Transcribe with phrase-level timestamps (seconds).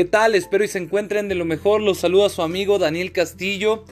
[0.00, 0.34] ¿Qué tal?
[0.34, 1.82] Espero y se encuentren de lo mejor.
[1.82, 3.84] Los saluda su amigo Daniel Castillo.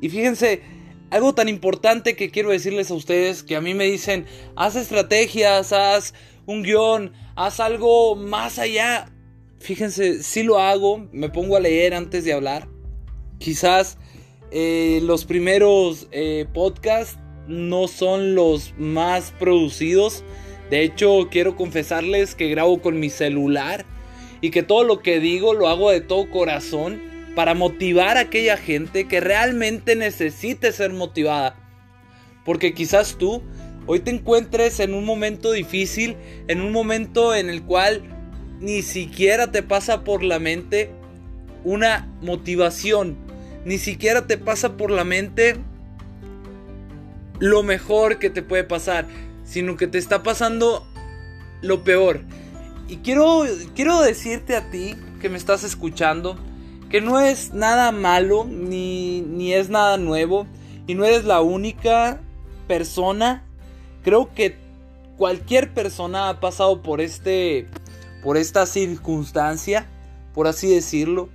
[0.00, 0.62] Y fíjense,
[1.10, 4.26] algo tan importante que quiero decirles a ustedes, que a mí me dicen,
[4.56, 6.12] haz estrategias, haz
[6.46, 9.12] un guion, haz algo más allá.
[9.60, 12.66] Fíjense, si lo hago, me pongo a leer antes de hablar.
[13.38, 13.96] Quizás
[14.50, 17.16] eh, los primeros eh, podcasts
[17.46, 20.24] no son los más producidos.
[20.68, 23.86] De hecho, quiero confesarles que grabo con mi celular
[24.44, 27.00] y que todo lo que digo lo hago de todo corazón
[27.34, 31.56] para motivar a aquella gente que realmente necesite ser motivada.
[32.44, 33.42] Porque quizás tú
[33.86, 38.02] hoy te encuentres en un momento difícil, en un momento en el cual
[38.60, 40.90] ni siquiera te pasa por la mente
[41.64, 43.16] una motivación,
[43.64, 45.56] ni siquiera te pasa por la mente
[47.38, 49.06] lo mejor que te puede pasar,
[49.42, 50.86] sino que te está pasando
[51.62, 52.20] lo peor.
[52.88, 56.36] Y quiero, quiero decirte a ti que me estás escuchando
[56.90, 60.46] que no es nada malo ni, ni es nada nuevo
[60.86, 62.20] y no eres la única
[62.68, 63.42] persona.
[64.02, 64.56] Creo que
[65.16, 67.66] cualquier persona ha pasado por este
[68.22, 69.86] por esta circunstancia,
[70.34, 71.28] por así decirlo.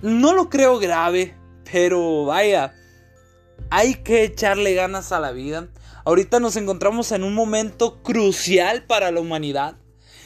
[0.00, 1.34] No lo creo grave,
[1.70, 2.74] pero vaya,
[3.68, 5.68] hay que echarle ganas a la vida.
[6.04, 9.79] Ahorita nos encontramos en un momento crucial para la humanidad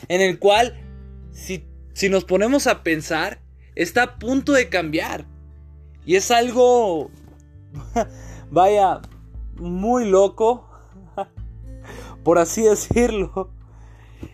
[0.09, 0.81] en el cual,
[1.33, 3.41] si, si nos ponemos a pensar,
[3.75, 5.27] está a punto de cambiar.
[6.05, 7.11] Y es algo,
[8.51, 9.01] vaya,
[9.57, 10.69] muy loco,
[12.25, 13.51] por así decirlo.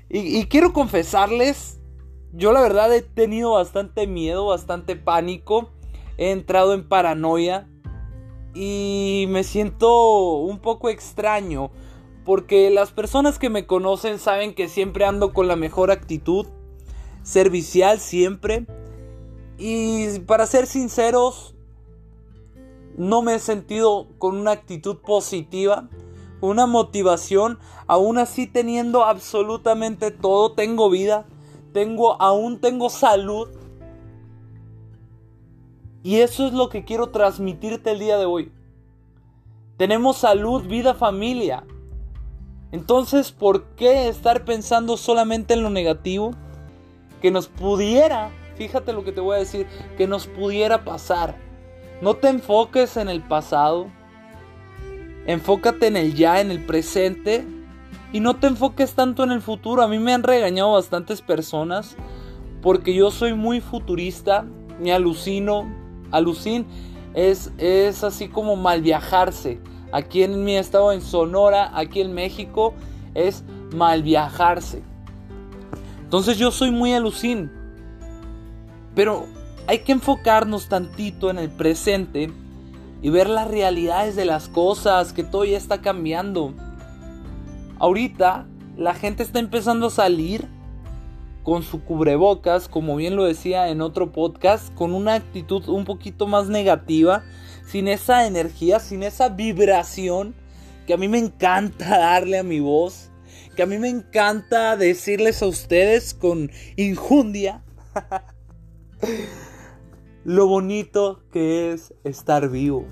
[0.09, 1.79] Y, y, quiero confesarles,
[2.33, 5.71] yo la verdad he tenido bastante miedo, bastante pánico,
[6.17, 7.69] he entrado en paranoia
[8.55, 11.71] y me siento un poco extraño
[12.25, 16.47] porque las personas que me conocen saben que siempre ando con la mejor actitud,
[17.23, 18.67] servicial siempre.
[19.58, 21.55] Y para ser sinceros,
[22.97, 25.89] no me he sentido con una actitud positiva,
[26.41, 31.27] una motivación, aún así teniendo absolutamente todo, tengo vida,
[31.73, 33.48] tengo aún tengo salud.
[36.03, 38.53] Y eso es lo que quiero transmitirte el día de hoy.
[39.77, 41.64] Tenemos salud, vida, familia.
[42.73, 46.33] Entonces, ¿por qué estar pensando solamente en lo negativo?
[47.20, 49.67] Que nos pudiera, fíjate lo que te voy a decir,
[49.97, 51.36] que nos pudiera pasar.
[52.01, 53.89] No te enfoques en el pasado.
[55.27, 57.45] Enfócate en el ya, en el presente.
[58.13, 59.83] Y no te enfoques tanto en el futuro.
[59.83, 61.97] A mí me han regañado bastantes personas
[62.63, 64.47] porque yo soy muy futurista.
[64.80, 65.69] Me alucino.
[66.11, 66.67] Alucin
[67.14, 69.61] es, es así como mal viajarse.
[69.92, 72.74] Aquí en mi estado, en Sonora, aquí en México,
[73.14, 74.83] es mal viajarse.
[76.02, 77.51] Entonces yo soy muy alucín.
[78.95, 79.27] Pero
[79.67, 82.33] hay que enfocarnos tantito en el presente
[83.02, 86.55] y ver las realidades de las cosas, que todo ya está cambiando.
[87.79, 88.46] Ahorita
[88.77, 90.48] la gente está empezando a salir
[91.42, 96.27] con su cubrebocas, como bien lo decía en otro podcast, con una actitud un poquito
[96.27, 97.23] más negativa
[97.67, 100.35] sin esa energía, sin esa vibración
[100.87, 103.11] que a mí me encanta darle a mi voz,
[103.55, 107.63] que a mí me encanta decirles a ustedes con injundia
[110.25, 112.87] lo bonito que es estar vivo.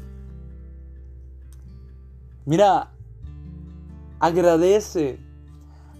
[2.44, 2.92] Mira,
[4.20, 5.18] agradece,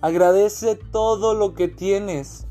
[0.00, 2.46] agradece todo lo que tienes.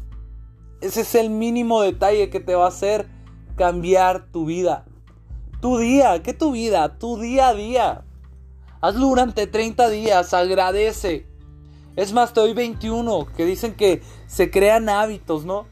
[0.81, 3.07] Ese es el mínimo detalle que te va a hacer
[3.55, 4.85] cambiar tu vida.
[5.61, 6.99] Tu día, ¿qué tu vida?
[6.99, 8.03] Tu día a día.
[8.79, 11.25] Hazlo durante 30 días, agradece.
[11.95, 15.65] Es más, te doy 21, que dicen que se crean hábitos, ¿no?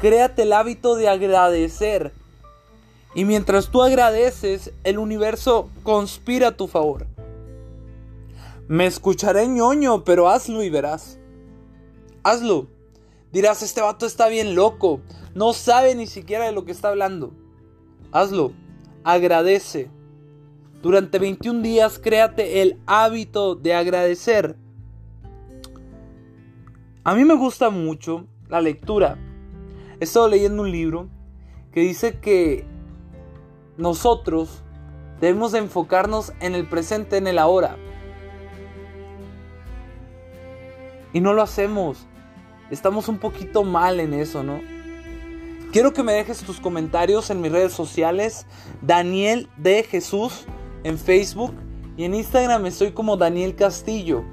[0.00, 2.12] Créate el hábito de agradecer.
[3.12, 7.08] Y mientras tú agradeces, el universo conspira a tu favor.
[8.68, 11.18] Me escucharé ñoño, pero hazlo y verás.
[12.22, 12.68] Hazlo.
[13.32, 15.00] Dirás, este vato está bien loco.
[15.34, 17.32] No sabe ni siquiera de lo que está hablando.
[18.12, 18.52] Hazlo
[19.08, 19.90] agradece.
[20.82, 24.56] Durante 21 días créate el hábito de agradecer.
[27.04, 29.16] A mí me gusta mucho la lectura.
[29.98, 31.08] He estado leyendo un libro
[31.72, 32.66] que dice que
[33.78, 34.62] nosotros
[35.22, 37.76] debemos enfocarnos en el presente, en el ahora.
[41.14, 42.06] Y no lo hacemos.
[42.70, 44.77] Estamos un poquito mal en eso, ¿no?
[45.70, 48.46] Quiero que me dejes tus comentarios en mis redes sociales.
[48.80, 50.46] Daniel de Jesús
[50.82, 51.52] en Facebook
[51.98, 54.24] y en Instagram estoy como Daniel Castillo.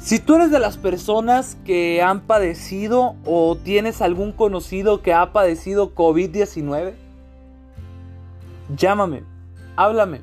[0.00, 5.32] Si tú eres de las personas que han padecido o tienes algún conocido que ha
[5.32, 6.94] padecido COVID-19,
[8.76, 9.24] llámame,
[9.74, 10.22] háblame,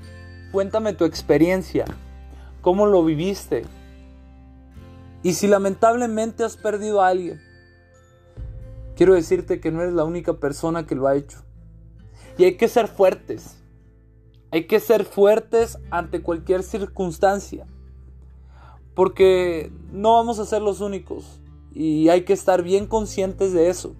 [0.53, 1.83] cuéntame tu experiencia,
[2.61, 3.65] cómo lo viviste.
[5.23, 7.41] Y si lamentablemente has perdido a alguien,
[8.95, 11.39] quiero decirte que no eres la única persona que lo ha hecho.
[12.37, 13.57] Y hay que ser fuertes.
[14.51, 17.67] Hay que ser fuertes ante cualquier circunstancia.
[18.95, 21.39] Porque no vamos a ser los únicos.
[21.73, 23.95] Y hay que estar bien conscientes de eso.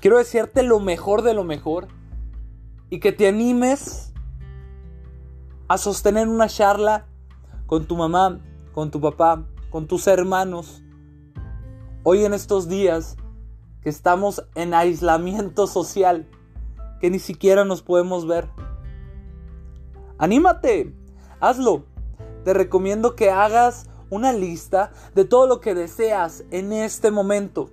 [0.00, 1.88] Quiero decirte lo mejor de lo mejor.
[2.90, 4.12] Y que te animes
[5.68, 7.06] a sostener una charla
[7.66, 8.40] con tu mamá,
[8.72, 10.82] con tu papá, con tus hermanos.
[12.02, 13.16] Hoy en estos días
[13.82, 16.26] que estamos en aislamiento social,
[17.00, 18.48] que ni siquiera nos podemos ver.
[20.18, 20.94] Anímate,
[21.40, 21.84] hazlo.
[22.44, 27.70] Te recomiendo que hagas una lista de todo lo que deseas en este momento.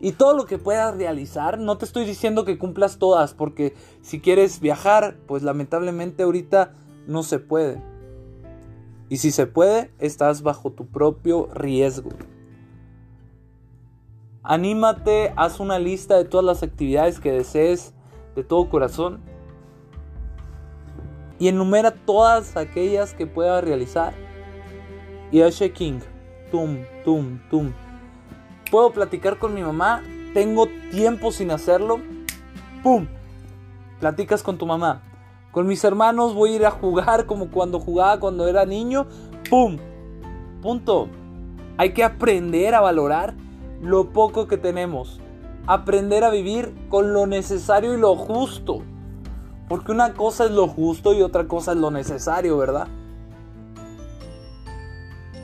[0.00, 4.20] Y todo lo que puedas realizar, no te estoy diciendo que cumplas todas, porque si
[4.20, 6.72] quieres viajar, pues lamentablemente ahorita
[7.06, 7.82] no se puede.
[9.10, 12.10] Y si se puede, estás bajo tu propio riesgo.
[14.42, 17.92] Anímate, haz una lista de todas las actividades que desees
[18.34, 19.20] de todo corazón
[21.40, 24.12] y enumera todas aquellas que puedas realizar.
[25.32, 26.00] Y hace King,
[26.52, 27.72] tum, tum, tum.
[28.70, 30.02] Puedo platicar con mi mamá,
[30.34, 31.98] tengo tiempo sin hacerlo,
[32.82, 33.06] pum.
[33.98, 35.02] Platicas con tu mamá.
[35.50, 39.06] Con mis hermanos voy a ir a jugar como cuando jugaba cuando era niño,
[39.48, 39.78] pum.
[40.60, 41.08] Punto.
[41.78, 43.34] Hay que aprender a valorar
[43.80, 45.20] lo poco que tenemos.
[45.66, 48.82] Aprender a vivir con lo necesario y lo justo.
[49.70, 52.88] Porque una cosa es lo justo y otra cosa es lo necesario, ¿verdad?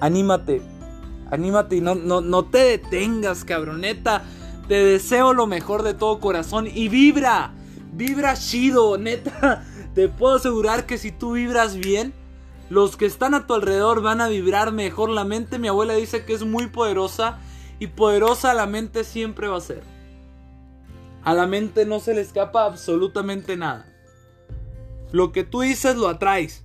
[0.00, 0.62] Anímate.
[1.30, 4.24] Anímate y no, no, no te detengas, cabroneta.
[4.66, 7.52] Te deseo lo mejor de todo corazón y vibra.
[7.92, 9.64] Vibra chido, neta.
[9.94, 12.12] Te puedo asegurar que si tú vibras bien,
[12.68, 15.08] los que están a tu alrededor van a vibrar mejor.
[15.10, 17.38] La mente, mi abuela dice que es muy poderosa
[17.78, 19.84] y poderosa la mente siempre va a ser.
[21.22, 23.86] A la mente no se le escapa absolutamente nada.
[25.12, 26.64] Lo que tú dices lo atraes.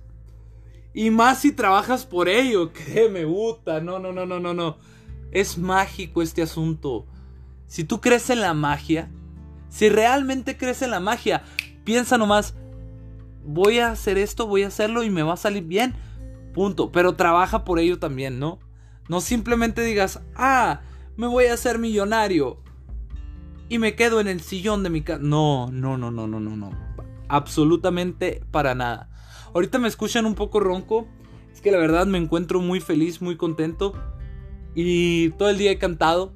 [0.94, 3.80] Y más si trabajas por ello, créeme, puta.
[3.80, 4.78] No, no, no, no, no, no.
[5.30, 7.06] Es mágico este asunto.
[7.66, 9.10] Si tú crees en la magia,
[9.68, 11.42] si realmente crees en la magia,
[11.84, 12.54] piensa nomás,
[13.44, 15.94] voy a hacer esto, voy a hacerlo y me va a salir bien.
[16.52, 16.92] Punto.
[16.92, 18.58] Pero trabaja por ello también, ¿no?
[19.08, 20.82] No simplemente digas, ah,
[21.16, 22.58] me voy a hacer millonario
[23.68, 25.20] y me quedo en el sillón de mi casa.
[25.22, 26.91] No, no, no, no, no, no, no.
[27.32, 29.08] Absolutamente para nada.
[29.54, 31.06] Ahorita me escuchan un poco ronco.
[31.50, 33.94] Es que la verdad me encuentro muy feliz, muy contento.
[34.74, 36.34] Y todo el día he cantado.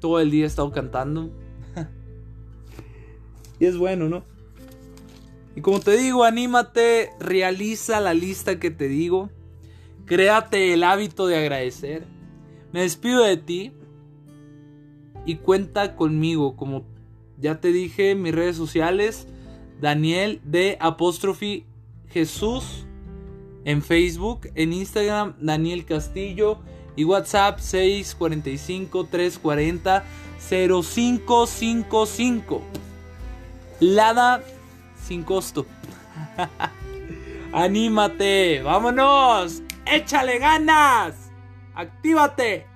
[0.00, 1.30] Todo el día he estado cantando.
[3.60, 4.24] y es bueno, ¿no?
[5.54, 9.28] Y como te digo, anímate, realiza la lista que te digo.
[10.06, 12.06] Créate el hábito de agradecer.
[12.72, 13.74] Me despido de ti
[15.26, 16.56] y cuenta conmigo.
[16.56, 16.86] Como
[17.36, 19.28] ya te dije, mis redes sociales,
[19.80, 21.64] Daniel de apóstrofe
[22.10, 22.84] Jesús
[23.64, 26.60] en Facebook, en Instagram, Daniel Castillo
[26.96, 30.04] y WhatsApp 645 340
[30.38, 32.62] 0555.
[33.80, 34.42] Lada
[35.06, 35.66] sin costo.
[37.52, 41.30] Anímate, vámonos, échale ganas,
[41.74, 42.66] actívate.